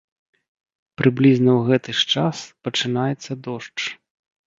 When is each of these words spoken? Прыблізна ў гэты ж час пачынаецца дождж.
Прыблізна 1.01 1.51
ў 1.53 1.61
гэты 1.67 1.89
ж 1.99 2.07
час 2.13 2.37
пачынаецца 2.69 3.31
дождж. 3.49 3.79